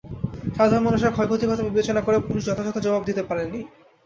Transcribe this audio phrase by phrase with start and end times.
[0.55, 3.59] সাধারণ মানুষের ক্ষয়ক্ষতির কথা বিবেচনা করে পুলিশ যথাযথ জবাব দিতে পারেনি।